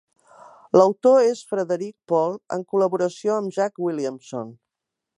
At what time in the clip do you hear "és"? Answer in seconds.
1.25-1.43